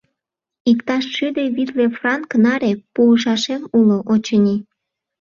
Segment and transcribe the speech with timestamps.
[0.71, 4.55] Иктаж шӱдӧ витле франк наре пуышашем уло, очыни.